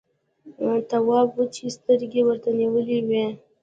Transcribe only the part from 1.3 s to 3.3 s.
وچې سترګې ورته نيولې وې.